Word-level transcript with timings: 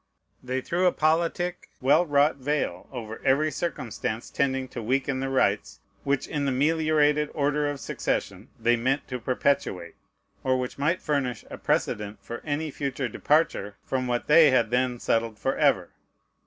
They 0.41 0.61
threw 0.61 0.87
a 0.87 0.91
politic, 0.91 1.69
well 1.79 2.07
wrought 2.07 2.37
veil 2.37 2.89
over 2.91 3.21
every 3.23 3.51
circumstance 3.51 4.31
tending 4.31 4.67
to 4.69 4.81
weaken 4.81 5.19
the 5.19 5.29
rights 5.29 5.79
which 6.03 6.27
in 6.27 6.45
the 6.45 6.51
meliorated 6.51 7.29
order 7.35 7.69
of 7.69 7.79
succession 7.79 8.49
they 8.59 8.75
meant 8.75 9.07
to 9.09 9.19
perpetuate, 9.19 9.93
or 10.43 10.57
which 10.59 10.79
might 10.79 11.03
furnish 11.03 11.45
a 11.51 11.59
precedent 11.59 12.17
for 12.19 12.41
any 12.43 12.71
future 12.71 13.09
departure 13.09 13.75
from 13.85 14.07
what 14.07 14.25
they 14.25 14.49
had 14.49 14.71
then 14.71 14.97
settled 14.99 15.37
forever. 15.37 15.91